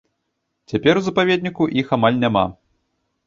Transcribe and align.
Цяпер 0.71 0.93
у 1.01 1.03
запаведніку 1.07 1.67
іх 1.81 1.93
амаль 1.97 2.17
няма. 2.23 2.45